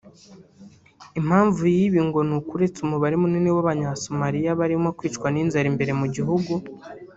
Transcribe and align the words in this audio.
Impamvu 1.19 1.61
y’ibi 1.75 1.99
ngo 2.07 2.19
nuko 2.27 2.49
uretse 2.57 2.79
umubare 2.81 3.15
munini 3.21 3.49
w’Abanyasomalia 3.55 4.59
barimo 4.59 4.89
kwicwa 4.97 5.27
n’inzara 5.31 5.67
imbere 5.71 5.91
mu 5.99 6.07
gihugu 6.15 6.51